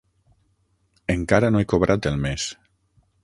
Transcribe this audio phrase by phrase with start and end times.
[1.15, 2.47] Encara no he cobrat el mes.